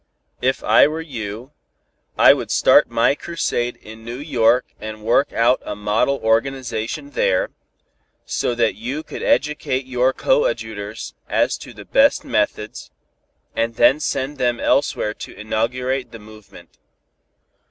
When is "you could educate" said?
8.73-9.85